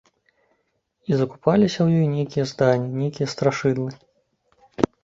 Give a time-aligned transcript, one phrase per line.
[1.11, 3.91] І закупаліся ў ёй нейкія здані, нейкія страшыдлы.